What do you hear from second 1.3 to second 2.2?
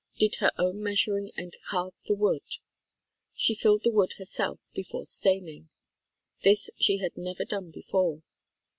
and carved the